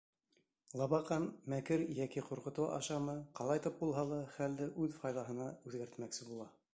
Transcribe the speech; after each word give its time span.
Лабаҡан, 0.79 1.27
мәкер 1.53 1.83
йәки 1.97 2.23
ҡурҡытыу 2.29 2.65
ашамы, 2.77 3.15
ҡалайтып 3.41 3.77
булһа 3.83 4.07
ла 4.13 4.21
хәлде 4.39 4.71
үҙ 4.87 4.97
файҙаһына 5.05 5.51
үҙгәртмәксе 5.71 6.31
була. 6.33 6.53